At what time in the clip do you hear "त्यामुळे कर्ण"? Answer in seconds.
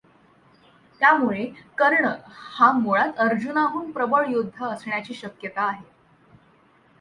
1.01-2.09